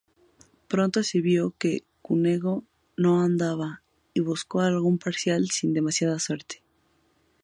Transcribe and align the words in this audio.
Pronto 0.71 0.97
se 1.09 1.17
vio 1.29 1.43
que 1.59 1.83
Cunego 2.01 2.63
no 2.97 3.19
andaba 3.21 3.83
y 4.15 4.21
busco 4.21 4.61
algún 4.61 4.97
parcial 4.97 5.47
sin 5.51 5.75
demasiada 5.75 6.17
suerte. 6.17 6.63